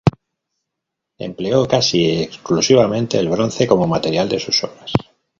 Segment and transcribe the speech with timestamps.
[1.19, 4.91] Empleó casi exclusivamente el bronce como material de sus obras.